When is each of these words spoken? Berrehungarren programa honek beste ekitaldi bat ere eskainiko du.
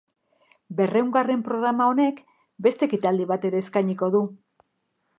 Berrehungarren 0.79 1.43
programa 1.51 1.87
honek 1.91 2.23
beste 2.69 2.91
ekitaldi 2.91 3.31
bat 3.35 3.49
ere 3.51 3.65
eskainiko 3.67 4.15
du. 4.19 4.27